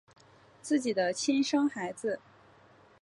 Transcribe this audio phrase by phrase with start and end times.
[0.63, 2.19] 自己的亲生孩子